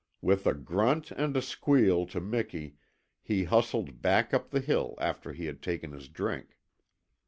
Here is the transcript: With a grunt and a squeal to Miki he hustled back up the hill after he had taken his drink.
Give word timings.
With 0.19 0.47
a 0.47 0.55
grunt 0.55 1.11
and 1.11 1.37
a 1.37 1.43
squeal 1.43 2.07
to 2.07 2.19
Miki 2.19 2.75
he 3.21 3.43
hustled 3.43 4.01
back 4.01 4.33
up 4.33 4.49
the 4.49 4.59
hill 4.59 4.95
after 4.99 5.31
he 5.31 5.45
had 5.45 5.61
taken 5.61 5.91
his 5.91 6.07
drink. 6.09 6.57